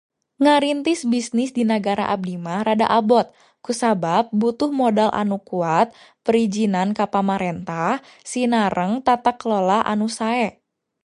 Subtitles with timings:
[0.43, 3.25] Ngarintis bisnis di nagara abdi mah rada abot
[3.65, 5.87] kusabab butuh modal anu kuat,
[6.25, 7.93] perizinan ka pamarentah
[8.31, 10.45] sinareng tata kelola anu sae.